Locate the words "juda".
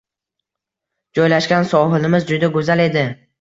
2.33-2.51